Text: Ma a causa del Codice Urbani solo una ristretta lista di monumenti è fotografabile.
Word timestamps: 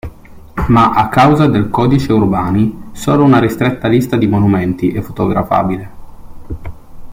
Ma 0.69 0.93
a 0.93 1.09
causa 1.09 1.45
del 1.45 1.69
Codice 1.69 2.11
Urbani 2.11 2.85
solo 2.91 3.23
una 3.23 3.37
ristretta 3.37 3.87
lista 3.87 4.17
di 4.17 4.25
monumenti 4.25 4.91
è 4.93 4.99
fotografabile. 5.01 5.91